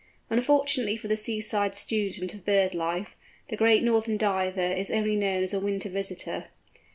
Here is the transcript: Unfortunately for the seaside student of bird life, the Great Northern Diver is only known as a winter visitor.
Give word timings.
Unfortunately 0.31 0.97
for 0.97 1.07
the 1.07 1.15
seaside 1.15 1.75
student 1.75 2.33
of 2.33 2.43
bird 2.43 2.73
life, 2.73 3.15
the 3.49 3.55
Great 3.55 3.83
Northern 3.83 4.17
Diver 4.17 4.59
is 4.73 4.89
only 4.89 5.15
known 5.15 5.43
as 5.43 5.53
a 5.53 5.59
winter 5.59 5.89
visitor. 5.89 6.45